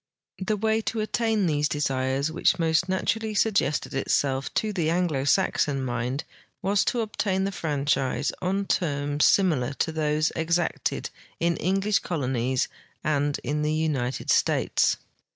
The 0.39 0.57
waj^ 0.57 0.83
to 0.85 0.99
attain 1.01 1.45
these 1.45 1.69
desires 1.69 2.31
which 2.31 2.57
most 2.57 2.89
naturall}" 2.89 3.35
suggested 3.35 3.93
itself 3.93 4.51
to 4.55 4.73
the 4.73 4.89
Anglo 4.89 5.25
Saxon 5.25 5.85
mind 5.85 6.23
was 6.63 6.83
to 6.85 7.01
obtain 7.01 7.43
the 7.43 7.51
fran 7.51 7.85
chise 7.85 8.31
on 8.41 8.65
terms 8.65 9.25
similar 9.25 9.73
to 9.73 9.91
those 9.91 10.31
exacted 10.35 11.11
in 11.39 11.55
English 11.57 11.99
colonies 11.99 12.67
and 13.03 13.39
in 13.43 13.61
the 13.61 13.75
United 13.75 14.31
States. 14.31 14.97